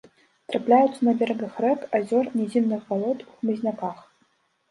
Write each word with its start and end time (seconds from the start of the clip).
Трапляюцца 0.51 1.01
на 1.09 1.13
берагах 1.19 1.59
рэк, 1.65 1.81
азёр, 1.99 2.25
нізінных 2.39 2.81
балот, 2.93 3.19
у 3.27 3.31
хмызняках. 3.43 3.97